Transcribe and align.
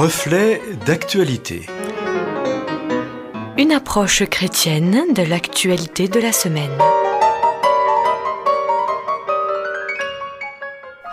Reflet 0.00 0.62
d'actualité. 0.86 1.66
Une 3.56 3.72
approche 3.72 4.22
chrétienne 4.26 5.12
de 5.12 5.24
l'actualité 5.24 6.06
de 6.06 6.20
la 6.20 6.30
semaine. 6.30 6.70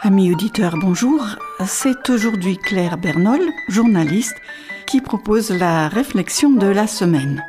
Amis 0.04 0.32
auditeurs, 0.32 0.76
bonjour. 0.80 1.20
C'est 1.66 2.12
aujourd'hui 2.12 2.58
Claire 2.58 3.00
Bernol, 3.00 3.42
journaliste, 3.70 4.38
qui 4.86 5.02
propose 5.02 5.50
la 5.50 5.88
réflexion 5.88 6.52
de 6.52 6.68
la 6.68 6.86
semaine. 6.86 7.44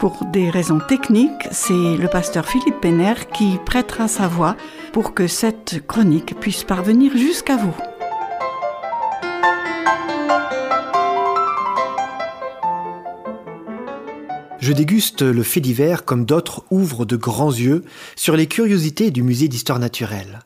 Pour 0.00 0.24
des 0.32 0.50
raisons 0.50 0.80
techniques, 0.80 1.46
c'est 1.52 1.96
le 1.96 2.08
pasteur 2.08 2.44
Philippe 2.44 2.80
Penner 2.80 3.14
qui 3.32 3.56
prêtera 3.64 4.08
sa 4.08 4.26
voix 4.26 4.56
pour 4.92 5.14
que 5.14 5.28
cette 5.28 5.86
chronique 5.86 6.40
puisse 6.40 6.64
parvenir 6.64 7.16
jusqu'à 7.16 7.56
vous. 7.56 7.91
Je 14.62 14.72
déguste 14.72 15.22
le 15.22 15.42
fait 15.42 15.60
divers 15.60 16.04
comme 16.04 16.24
d'autres 16.24 16.62
ouvrent 16.70 17.04
de 17.04 17.16
grands 17.16 17.50
yeux 17.50 17.84
sur 18.14 18.36
les 18.36 18.46
curiosités 18.46 19.10
du 19.10 19.24
musée 19.24 19.48
d'histoire 19.48 19.80
naturelle. 19.80 20.38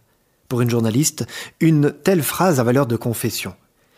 Pour 0.48 0.62
une 0.62 0.70
journaliste, 0.70 1.26
une 1.60 1.92
telle 1.92 2.22
phrase 2.22 2.58
a 2.58 2.64
valeur 2.64 2.86
de 2.86 2.96
confession. 2.96 3.52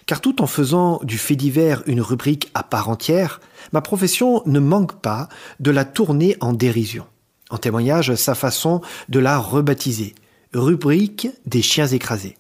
Car 0.07 0.21
tout 0.21 0.43
en 0.43 0.49
faisant 0.49 0.99
du 1.05 1.19
fait 1.19 1.37
divers 1.37 1.85
une 1.87 2.01
rubrique 2.01 2.51
à 2.55 2.65
part 2.65 2.89
entière, 2.89 3.41
ma 3.73 3.81
profession 3.81 4.43
ne 4.45 4.59
manque 4.59 5.01
pas 5.01 5.29
de 5.61 5.71
la 5.71 5.85
tourner 5.85 6.37
en 6.41 6.53
dérision. 6.53 7.07
En 7.51 7.59
témoignage 7.59 8.17
sa 8.17 8.35
façon 8.35 8.81
de 9.09 9.21
la 9.21 9.39
rebaptiser, 9.39 10.17
rubrique 10.53 11.29
des 11.47 11.63
chiens 11.63 11.87
écrasés. 11.87 12.38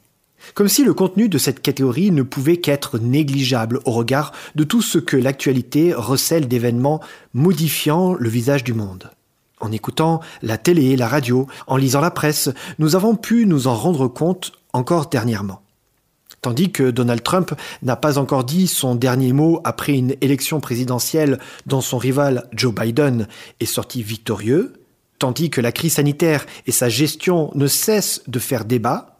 Comme 0.54 0.68
si 0.68 0.84
le 0.84 0.94
contenu 0.94 1.28
de 1.28 1.38
cette 1.38 1.60
catégorie 1.60 2.10
ne 2.10 2.22
pouvait 2.22 2.58
qu'être 2.58 2.98
négligeable 2.98 3.80
au 3.84 3.92
regard 3.92 4.32
de 4.54 4.64
tout 4.64 4.82
ce 4.82 4.98
que 4.98 5.16
l'actualité 5.16 5.94
recèle 5.94 6.48
d'événements 6.48 7.00
modifiant 7.34 8.14
le 8.14 8.28
visage 8.28 8.64
du 8.64 8.74
monde. 8.74 9.10
En 9.60 9.72
écoutant 9.72 10.20
la 10.42 10.58
télé, 10.58 10.96
la 10.96 11.08
radio, 11.08 11.46
en 11.66 11.76
lisant 11.76 12.00
la 12.00 12.10
presse, 12.10 12.50
nous 12.78 12.96
avons 12.96 13.16
pu 13.16 13.46
nous 13.46 13.66
en 13.66 13.74
rendre 13.74 14.06
compte 14.08 14.52
encore 14.72 15.08
dernièrement. 15.08 15.62
Tandis 16.40 16.70
que 16.70 16.90
Donald 16.90 17.22
Trump 17.22 17.52
n'a 17.82 17.96
pas 17.96 18.18
encore 18.18 18.44
dit 18.44 18.68
son 18.68 18.94
dernier 18.94 19.32
mot 19.32 19.60
après 19.64 19.94
une 19.94 20.14
élection 20.20 20.60
présidentielle 20.60 21.40
dont 21.66 21.80
son 21.80 21.98
rival 21.98 22.48
Joe 22.52 22.72
Biden 22.72 23.26
est 23.58 23.66
sorti 23.66 24.04
victorieux, 24.04 24.74
tandis 25.18 25.50
que 25.50 25.60
la 25.60 25.72
crise 25.72 25.94
sanitaire 25.94 26.46
et 26.66 26.72
sa 26.72 26.88
gestion 26.88 27.50
ne 27.54 27.66
cessent 27.66 28.22
de 28.28 28.38
faire 28.38 28.64
débat, 28.64 29.17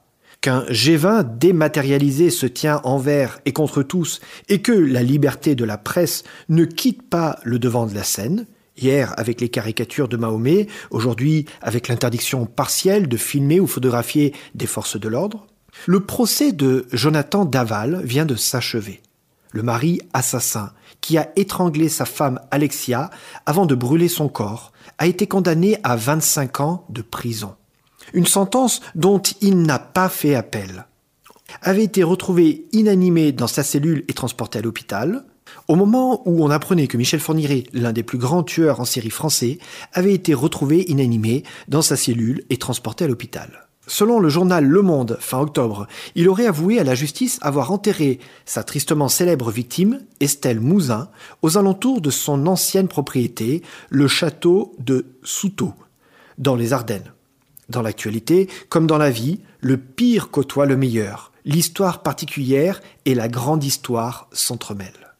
qu'un 0.48 0.62
G20 0.62 1.36
dématérialisé 1.36 2.30
se 2.30 2.46
tient 2.46 2.80
envers 2.82 3.38
et 3.44 3.52
contre 3.52 3.82
tous, 3.82 4.18
et 4.48 4.62
que 4.62 4.72
la 4.72 5.02
liberté 5.02 5.54
de 5.54 5.66
la 5.66 5.76
presse 5.76 6.24
ne 6.48 6.64
quitte 6.64 7.02
pas 7.02 7.38
le 7.44 7.58
devant 7.58 7.84
de 7.84 7.94
la 7.94 8.02
scène, 8.02 8.46
hier 8.80 9.12
avec 9.18 9.42
les 9.42 9.50
caricatures 9.50 10.08
de 10.08 10.16
Mahomet, 10.16 10.66
aujourd'hui 10.90 11.44
avec 11.60 11.88
l'interdiction 11.88 12.46
partielle 12.46 13.08
de 13.08 13.18
filmer 13.18 13.60
ou 13.60 13.66
photographier 13.66 14.32
des 14.54 14.66
forces 14.66 14.98
de 14.98 15.06
l'ordre, 15.06 15.46
le 15.84 16.00
procès 16.06 16.52
de 16.52 16.86
Jonathan 16.94 17.44
Daval 17.44 18.00
vient 18.02 18.24
de 18.24 18.34
s'achever. 18.34 19.02
Le 19.52 19.62
mari 19.62 20.00
assassin, 20.14 20.72
qui 21.02 21.18
a 21.18 21.30
étranglé 21.36 21.90
sa 21.90 22.06
femme 22.06 22.40
Alexia 22.50 23.10
avant 23.44 23.66
de 23.66 23.74
brûler 23.74 24.08
son 24.08 24.30
corps, 24.30 24.72
a 24.96 25.08
été 25.08 25.26
condamné 25.26 25.76
à 25.82 25.94
25 25.96 26.60
ans 26.60 26.86
de 26.88 27.02
prison 27.02 27.54
une 28.12 28.26
sentence 28.26 28.80
dont 28.94 29.22
il 29.40 29.62
n'a 29.62 29.78
pas 29.78 30.08
fait 30.08 30.34
appel, 30.34 30.86
avait 31.62 31.84
été 31.84 32.02
retrouvé 32.02 32.66
inanimé 32.72 33.32
dans 33.32 33.46
sa 33.46 33.62
cellule 33.62 34.04
et 34.08 34.12
transporté 34.12 34.58
à 34.58 34.62
l'hôpital, 34.62 35.24
au 35.66 35.76
moment 35.76 36.22
où 36.26 36.44
on 36.44 36.50
apprenait 36.50 36.86
que 36.86 36.96
Michel 36.96 37.20
Fourniret, 37.20 37.64
l'un 37.72 37.92
des 37.92 38.02
plus 38.02 38.18
grands 38.18 38.42
tueurs 38.42 38.80
en 38.80 38.84
série 38.84 39.10
français, 39.10 39.58
avait 39.92 40.14
été 40.14 40.34
retrouvé 40.34 40.90
inanimé 40.90 41.42
dans 41.68 41.82
sa 41.82 41.96
cellule 41.96 42.44
et 42.50 42.58
transporté 42.58 43.04
à 43.04 43.08
l'hôpital. 43.08 43.68
Selon 43.86 44.20
le 44.20 44.28
journal 44.28 44.66
Le 44.66 44.82
Monde, 44.82 45.16
fin 45.18 45.40
octobre, 45.40 45.86
il 46.14 46.28
aurait 46.28 46.46
avoué 46.46 46.78
à 46.78 46.84
la 46.84 46.94
justice 46.94 47.38
avoir 47.40 47.72
enterré 47.72 48.18
sa 48.44 48.62
tristement 48.62 49.08
célèbre 49.08 49.50
victime, 49.50 50.02
Estelle 50.20 50.60
Mouzin, 50.60 51.08
aux 51.40 51.56
alentours 51.56 52.02
de 52.02 52.10
son 52.10 52.46
ancienne 52.46 52.88
propriété, 52.88 53.62
le 53.88 54.06
château 54.06 54.74
de 54.78 55.06
Souto, 55.22 55.72
dans 56.36 56.54
les 56.54 56.74
Ardennes. 56.74 57.12
Dans 57.68 57.82
l'actualité, 57.82 58.48
comme 58.68 58.86
dans 58.86 58.98
la 58.98 59.10
vie, 59.10 59.40
le 59.60 59.76
pire 59.76 60.30
côtoie 60.30 60.66
le 60.66 60.76
meilleur. 60.76 61.32
L'histoire 61.44 62.02
particulière 62.02 62.80
et 63.04 63.14
la 63.14 63.28
grande 63.28 63.64
histoire 63.64 64.28
s'entremêlent. 64.32 65.14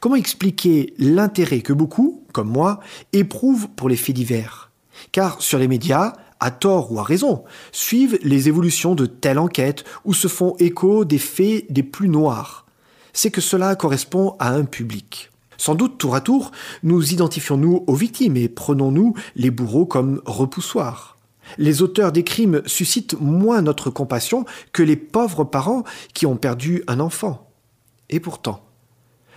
Comment 0.00 0.16
expliquer 0.16 0.94
l'intérêt 0.98 1.60
que 1.60 1.72
beaucoup, 1.72 2.24
comme 2.32 2.48
moi, 2.48 2.80
éprouvent 3.12 3.68
pour 3.68 3.88
les 3.88 3.96
faits 3.96 4.16
divers? 4.16 4.70
Car 5.12 5.42
sur 5.42 5.58
les 5.58 5.68
médias, 5.68 6.14
à 6.40 6.50
tort 6.50 6.92
ou 6.92 6.98
à 6.98 7.02
raison, 7.02 7.44
suivent 7.72 8.18
les 8.22 8.48
évolutions 8.48 8.94
de 8.94 9.06
telle 9.06 9.38
enquête 9.38 9.84
ou 10.04 10.14
se 10.14 10.28
font 10.28 10.56
écho 10.58 11.04
des 11.04 11.18
faits 11.18 11.70
des 11.70 11.82
plus 11.82 12.08
noirs. 12.08 12.66
C'est 13.12 13.30
que 13.30 13.40
cela 13.40 13.76
correspond 13.76 14.36
à 14.38 14.50
un 14.50 14.64
public. 14.64 15.30
Sans 15.56 15.74
doute, 15.74 15.98
tour 15.98 16.14
à 16.14 16.20
tour, 16.20 16.50
nous 16.82 17.12
identifions-nous 17.12 17.84
aux 17.86 17.94
victimes 17.94 18.36
et 18.36 18.48
prenons-nous 18.48 19.14
les 19.36 19.50
bourreaux 19.50 19.86
comme 19.86 20.20
repoussoirs. 20.26 21.13
Les 21.58 21.82
auteurs 21.82 22.12
des 22.12 22.24
crimes 22.24 22.62
suscitent 22.66 23.18
moins 23.20 23.62
notre 23.62 23.90
compassion 23.90 24.44
que 24.72 24.82
les 24.82 24.96
pauvres 24.96 25.44
parents 25.44 25.84
qui 26.12 26.26
ont 26.26 26.36
perdu 26.36 26.82
un 26.86 27.00
enfant. 27.00 27.50
Et 28.10 28.20
pourtant, 28.20 28.64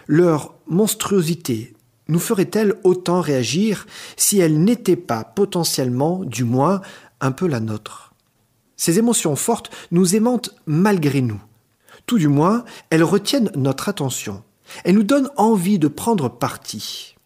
leur 0.08 0.56
monstruosité 0.68 1.74
nous 2.08 2.20
ferait-elle 2.20 2.76
autant 2.84 3.22
réagir 3.22 3.86
si 4.16 4.40
elle 4.40 4.64
n'était 4.64 4.96
pas 4.96 5.24
potentiellement, 5.24 6.24
du 6.24 6.44
moins, 6.44 6.82
un 7.20 7.32
peu 7.32 7.48
la 7.48 7.60
nôtre? 7.60 8.14
Ces 8.78 9.00
émotions 9.00 9.36
fortes 9.36 9.72
nous 9.92 10.16
aimantent 10.16 10.52
malgré 10.66 11.22
nous. 11.22 11.42
Tout 12.06 12.18
du 12.18 12.30
moins, 12.30 12.64
elles 12.90 13.04
retiennent 13.04 13.52
notre 13.56 13.90
attention. 13.90 14.44
Elles 14.84 14.96
nous 14.96 15.04
donnent 15.04 15.30
envie 15.36 15.80
de 15.80 15.88
prendre 15.88 16.30
parti. 16.30 17.17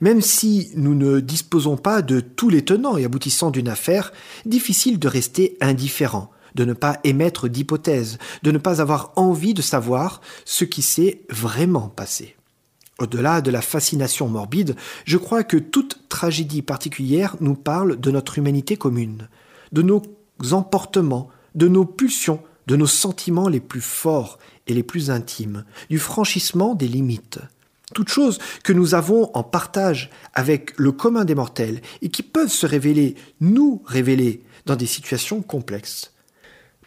Même 0.00 0.20
si 0.20 0.70
nous 0.74 0.94
ne 0.94 1.20
disposons 1.20 1.76
pas 1.76 2.02
de 2.02 2.20
tous 2.20 2.48
les 2.48 2.64
tenants 2.64 2.96
et 2.96 3.04
aboutissants 3.04 3.50
d'une 3.50 3.68
affaire, 3.68 4.12
difficile 4.44 4.98
de 4.98 5.08
rester 5.08 5.56
indifférent, 5.60 6.30
de 6.54 6.64
ne 6.64 6.72
pas 6.72 6.98
émettre 7.04 7.48
d'hypothèses, 7.48 8.18
de 8.42 8.50
ne 8.50 8.58
pas 8.58 8.80
avoir 8.80 9.12
envie 9.16 9.54
de 9.54 9.62
savoir 9.62 10.20
ce 10.44 10.64
qui 10.64 10.82
s'est 10.82 11.22
vraiment 11.30 11.88
passé. 11.88 12.36
Au-delà 12.98 13.40
de 13.40 13.50
la 13.50 13.60
fascination 13.60 14.28
morbide, 14.28 14.76
je 15.04 15.16
crois 15.16 15.42
que 15.42 15.56
toute 15.56 16.08
tragédie 16.08 16.62
particulière 16.62 17.36
nous 17.40 17.56
parle 17.56 17.98
de 17.98 18.10
notre 18.10 18.38
humanité 18.38 18.76
commune, 18.76 19.28
de 19.72 19.82
nos 19.82 20.02
emportements, 20.52 21.28
de 21.54 21.66
nos 21.66 21.84
pulsions, 21.84 22.40
de 22.66 22.76
nos 22.76 22.86
sentiments 22.86 23.48
les 23.48 23.60
plus 23.60 23.80
forts 23.80 24.38
et 24.66 24.74
les 24.74 24.82
plus 24.82 25.10
intimes, 25.10 25.64
du 25.90 25.98
franchissement 25.98 26.74
des 26.74 26.88
limites 26.88 27.40
toutes 27.94 28.10
choses 28.10 28.38
que 28.62 28.74
nous 28.74 28.94
avons 28.94 29.30
en 29.32 29.42
partage 29.42 30.10
avec 30.34 30.74
le 30.76 30.92
commun 30.92 31.24
des 31.24 31.34
mortels 31.34 31.80
et 32.02 32.10
qui 32.10 32.22
peuvent 32.22 32.48
se 32.48 32.66
révéler, 32.66 33.14
nous 33.40 33.82
révéler, 33.86 34.42
dans 34.66 34.76
des 34.76 34.86
situations 34.86 35.42
complexes. 35.42 36.12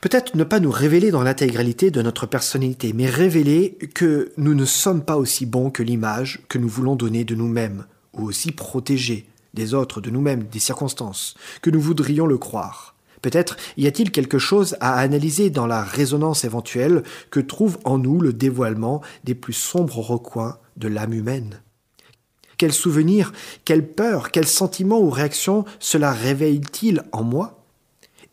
Peut-être 0.02 0.36
ne 0.36 0.44
pas 0.44 0.60
nous 0.60 0.72
révéler 0.72 1.10
dans 1.10 1.24
l'intégralité 1.24 1.90
de 1.90 2.02
notre 2.02 2.28
personnalité, 2.28 2.94
mais 2.94 3.08
révéler 3.08 3.78
que 3.96 4.32
nous 4.38 4.54
ne 4.54 4.66
sommes 4.66 5.04
pas 5.04 5.18
aussi 5.18 5.46
bons 5.46 5.72
que 5.72 5.84
l'image 5.84 6.42
que 6.50 6.58
nous 6.58 6.70
voulons 6.70 6.96
donner 6.96 7.24
de 7.24 7.36
nous-mêmes, 7.36 7.86
ou 8.14 8.24
aussi 8.24 8.52
protégés 8.52 9.28
des 9.54 9.74
autres, 9.74 10.02
de 10.02 10.12
nous-mêmes, 10.12 10.44
des 10.44 10.60
circonstances, 10.60 11.36
que 11.62 11.72
nous 11.72 11.82
voudrions 11.82 12.28
le 12.28 12.38
croire. 12.38 12.96
Peut-être 13.24 13.58
y 13.76 13.88
a-t-il 13.88 14.12
quelque 14.12 14.38
chose 14.38 14.78
à 14.80 15.00
analyser 15.00 15.50
dans 15.50 15.66
la 15.66 15.84
résonance 15.84 16.46
éventuelle 16.46 17.02
que 17.32 17.40
trouve 17.40 17.80
en 17.84 17.98
nous 17.98 18.22
le 18.22 18.34
dévoilement 18.34 19.02
des 19.24 19.34
plus 19.34 19.54
sombres 19.54 20.00
recoins 20.00 20.60
de 20.78 20.88
l'âme 20.88 21.14
humaine. 21.14 21.62
Quel 22.58 22.74
souvenir, 22.74 23.34
quelle 23.66 23.88
peur, 23.88 24.32
quel 24.32 24.48
sentiment 24.48 25.00
ou 25.00 25.10
réaction 25.10 25.66
cela 25.80 26.12
réveille-t-il 26.12 27.04
en 27.12 27.24
moi? 27.24 27.64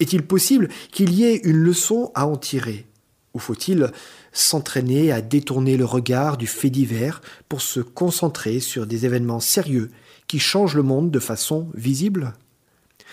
Est-il 0.01 0.23
possible 0.23 0.69
qu'il 0.93 1.13
y 1.13 1.25
ait 1.25 1.37
une 1.37 1.59
leçon 1.59 2.11
à 2.15 2.27
en 2.27 2.37
tirer? 2.37 2.87
Ou 3.35 3.39
faut-il 3.39 3.91
s'entraîner 4.33 5.13
à 5.13 5.21
détourner 5.21 5.77
le 5.77 5.85
regard 5.85 6.37
du 6.37 6.47
fait 6.47 6.71
divers 6.71 7.21
pour 7.49 7.61
se 7.61 7.81
concentrer 7.81 8.61
sur 8.61 8.87
des 8.87 9.07
événements 9.07 9.41
sérieux 9.41 9.91
qui 10.27 10.39
changent 10.39 10.77
le 10.77 10.83
monde 10.83 11.11
de 11.11 11.19
façon 11.19 11.69
visible? 11.75 12.33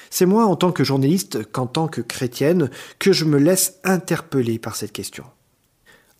C'est 0.09 0.25
moi, 0.25 0.45
en 0.45 0.55
tant 0.55 0.71
que 0.71 0.83
journaliste 0.83 1.51
qu'en 1.51 1.67
tant 1.67 1.87
que 1.87 2.01
chrétienne, 2.01 2.69
que 2.99 3.13
je 3.13 3.25
me 3.25 3.37
laisse 3.37 3.79
interpeller 3.83 4.59
par 4.59 4.75
cette 4.75 4.91
question. 4.91 5.25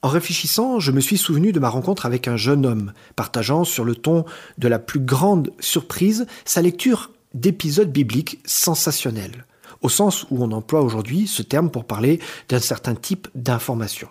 En 0.03 0.09
réfléchissant, 0.09 0.80
je 0.80 0.92
me 0.92 1.00
suis 1.00 1.18
souvenu 1.18 1.51
de 1.51 1.59
ma 1.59 1.69
rencontre 1.69 2.07
avec 2.07 2.27
un 2.27 2.36
jeune 2.36 2.65
homme, 2.65 2.94
partageant 3.15 3.63
sur 3.63 3.86
le 3.86 3.94
ton 3.94 4.25
de 4.57 4.68
la 4.68 4.80
plus 4.80 5.00
grande 5.00 5.51
surprise 5.59 6.25
sa 6.44 6.63
lecture 6.63 7.12
d'épisodes 7.36 7.92
bibliques 7.92 8.39
sensationnels, 8.44 9.45
au 9.81 9.89
sens 9.89 10.25
où 10.31 10.44
on 10.44 10.51
emploie 10.53 10.81
aujourd'hui 10.81 11.27
ce 11.27 11.44
terme 11.44 11.69
pour 11.69 11.86
parler 11.86 12.19
d'un 12.50 12.59
certain 12.59 12.95
type 12.95 13.27
d'information. 13.36 14.07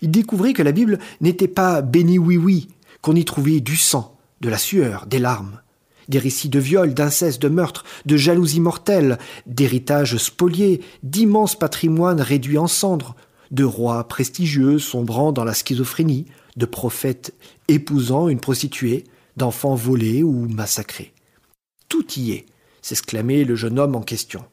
Il 0.00 0.10
découvrit 0.10 0.54
que 0.54 0.62
la 0.62 0.72
Bible 0.72 0.98
n'était 1.20 1.46
pas 1.46 1.82
béni 1.82 2.16
oui-oui, 2.16 2.68
qu'on 3.02 3.14
y 3.14 3.26
trouvait 3.26 3.60
du 3.60 3.76
sang, 3.76 4.16
de 4.40 4.48
la 4.48 4.56
sueur, 4.56 5.04
des 5.04 5.18
larmes, 5.18 5.60
des 6.08 6.18
récits 6.18 6.48
de 6.48 6.58
viol, 6.58 6.94
d'inceste, 6.94 7.42
de 7.42 7.48
meurtre, 7.48 7.84
de 8.06 8.16
jalousie 8.16 8.60
mortelle, 8.60 9.18
d'héritage 9.46 10.16
spoliés, 10.16 10.80
d'immenses 11.02 11.54
patrimoines 11.54 12.22
réduits 12.22 12.58
en 12.58 12.66
cendres, 12.66 13.14
de 13.54 13.64
rois 13.64 14.06
prestigieux 14.08 14.78
sombrant 14.78 15.32
dans 15.32 15.44
la 15.44 15.54
schizophrénie, 15.54 16.26
de 16.56 16.66
prophètes 16.66 17.32
épousant 17.68 18.28
une 18.28 18.40
prostituée, 18.40 19.04
d'enfants 19.36 19.74
volés 19.74 20.22
ou 20.22 20.48
massacrés. 20.48 21.12
Tout 21.88 22.04
y 22.16 22.32
est, 22.32 22.46
s'exclamait 22.82 23.44
le 23.44 23.54
jeune 23.54 23.78
homme 23.78 23.94
en 23.94 24.02
question. 24.02 24.44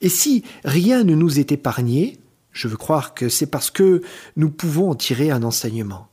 Et 0.00 0.08
si 0.08 0.42
rien 0.64 1.04
ne 1.04 1.14
nous 1.14 1.38
est 1.38 1.52
épargné, 1.52 2.18
je 2.52 2.68
veux 2.68 2.76
croire 2.76 3.14
que 3.14 3.28
c'est 3.28 3.46
parce 3.46 3.70
que 3.70 4.02
nous 4.36 4.50
pouvons 4.50 4.90
en 4.90 4.94
tirer 4.94 5.30
un 5.30 5.42
enseignement. 5.42 6.08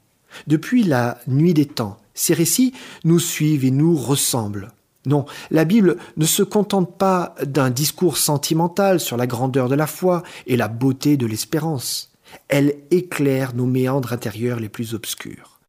Depuis 0.46 0.84
la 0.84 1.20
nuit 1.28 1.54
des 1.54 1.66
temps, 1.66 1.98
ces 2.14 2.34
récits 2.34 2.74
nous 3.06 3.20
suivent 3.20 3.64
et 3.64 3.72
nous 3.72 3.96
ressemblent. 3.96 4.72
Non, 5.06 5.26
la 5.52 5.64
Bible 5.64 5.96
ne 6.18 6.26
se 6.26 6.44
contente 6.44 6.98
pas 6.98 7.34
d'un 7.42 7.70
discours 7.70 8.18
sentimental 8.18 9.00
sur 9.00 9.16
la 9.16 9.26
grandeur 9.26 9.70
de 9.70 9.76
la 9.76 9.88
foi 9.88 10.22
et 10.48 10.58
la 10.58 10.68
beauté 10.68 11.16
de 11.16 11.26
l'espérance. 11.26 12.12
Elle 12.48 12.76
éclaire 12.92 13.56
nos 13.56 13.66
méandres 13.66 14.14
intérieurs 14.14 14.60
les 14.60 14.70
plus 14.70 14.94
obscurs. 14.94 15.60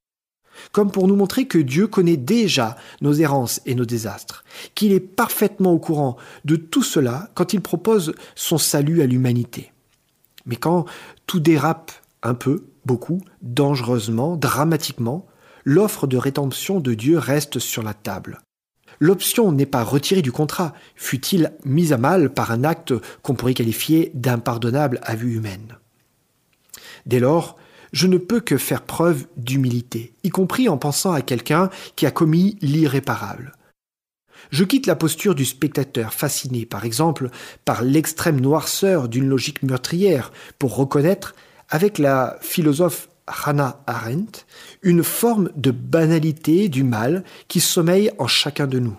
Comme 0.72 0.90
pour 0.90 1.06
nous 1.06 1.16
montrer 1.16 1.46
que 1.46 1.58
Dieu 1.58 1.86
connaît 1.86 2.16
déjà 2.16 2.76
nos 3.00 3.14
errances 3.14 3.60
et 3.64 3.74
nos 3.74 3.84
désastres, 3.84 4.44
qu'il 4.74 4.92
est 4.92 5.00
parfaitement 5.00 5.72
au 5.72 5.78
courant 5.78 6.16
de 6.44 6.56
tout 6.56 6.82
cela 6.82 7.30
quand 7.34 7.52
il 7.52 7.60
propose 7.60 8.14
son 8.34 8.58
salut 8.58 9.02
à 9.02 9.06
l'humanité. 9.06 9.72
Mais 10.46 10.56
quand 10.56 10.86
tout 11.26 11.40
dérape 11.40 11.92
un 12.22 12.34
peu, 12.34 12.64
beaucoup, 12.84 13.20
dangereusement, 13.42 14.36
dramatiquement, 14.36 15.26
l'offre 15.64 16.06
de 16.06 16.16
rédemption 16.16 16.80
de 16.80 16.94
Dieu 16.94 17.18
reste 17.18 17.58
sur 17.58 17.82
la 17.82 17.94
table. 17.94 18.40
L'option 19.00 19.52
n'est 19.52 19.66
pas 19.66 19.84
retirée 19.84 20.22
du 20.22 20.32
contrat, 20.32 20.72
fut-il 20.96 21.52
mise 21.64 21.92
à 21.92 21.98
mal 21.98 22.30
par 22.30 22.50
un 22.50 22.64
acte 22.64 22.94
qu'on 23.22 23.34
pourrait 23.34 23.54
qualifier 23.54 24.10
d'impardonnable 24.14 24.98
à 25.02 25.14
vue 25.14 25.36
humaine. 25.36 25.76
Dès 27.08 27.20
lors, 27.20 27.56
je 27.92 28.06
ne 28.06 28.18
peux 28.18 28.40
que 28.40 28.58
faire 28.58 28.82
preuve 28.82 29.26
d'humilité, 29.38 30.12
y 30.24 30.28
compris 30.28 30.68
en 30.68 30.76
pensant 30.76 31.12
à 31.12 31.22
quelqu'un 31.22 31.70
qui 31.96 32.04
a 32.04 32.10
commis 32.10 32.58
l'irréparable. 32.60 33.52
Je 34.50 34.64
quitte 34.64 34.86
la 34.86 34.94
posture 34.94 35.34
du 35.34 35.46
spectateur 35.46 36.12
fasciné, 36.12 36.66
par 36.66 36.84
exemple, 36.84 37.30
par 37.64 37.82
l'extrême 37.82 38.40
noirceur 38.40 39.08
d'une 39.08 39.26
logique 39.26 39.62
meurtrière, 39.62 40.32
pour 40.58 40.76
reconnaître, 40.76 41.34
avec 41.70 41.98
la 41.98 42.36
philosophe 42.42 43.08
Hannah 43.26 43.82
Arendt, 43.86 44.44
une 44.82 45.02
forme 45.02 45.50
de 45.56 45.70
banalité 45.70 46.68
du 46.68 46.84
mal 46.84 47.24
qui 47.48 47.60
sommeille 47.60 48.10
en 48.18 48.26
chacun 48.26 48.66
de 48.66 48.78
nous. 48.78 48.96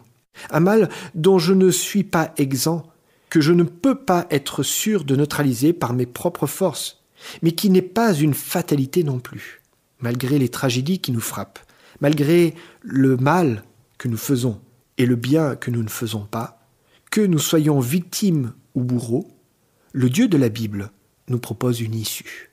Un 0.49 0.59
mal 0.59 0.89
dont 1.13 1.37
je 1.37 1.53
ne 1.53 1.69
suis 1.69 2.03
pas 2.03 2.33
exempt, 2.37 2.87
que 3.29 3.41
je 3.41 3.53
ne 3.53 3.63
peux 3.63 3.95
pas 3.95 4.25
être 4.31 4.63
sûr 4.63 5.03
de 5.03 5.15
neutraliser 5.15 5.73
par 5.73 5.93
mes 5.93 6.07
propres 6.07 6.47
forces, 6.47 6.98
mais 7.41 7.51
qui 7.51 7.69
n'est 7.69 7.81
pas 7.81 8.13
une 8.13 8.33
fatalité 8.33 9.03
non 9.03 9.19
plus, 9.19 9.61
malgré 9.99 10.39
les 10.39 10.49
tragédies 10.49 10.99
qui 10.99 11.11
nous 11.11 11.19
frappent, 11.19 11.59
malgré 12.01 12.53
le 12.81 13.17
mal 13.17 13.63
que 13.97 14.07
nous 14.07 14.17
faisons 14.17 14.59
et 14.97 15.05
le 15.05 15.15
bien 15.15 15.55
que 15.55 15.71
nous 15.71 15.83
ne 15.83 15.89
faisons 15.89 16.25
pas, 16.25 16.67
que 17.11 17.21
nous 17.21 17.39
soyons 17.39 17.79
victimes 17.79 18.53
ou 18.75 18.83
bourreaux, 18.83 19.27
le 19.91 20.09
Dieu 20.09 20.27
de 20.27 20.37
la 20.37 20.49
Bible 20.49 20.91
nous 21.27 21.39
propose 21.39 21.81
une 21.81 21.95
issue. 21.95 22.48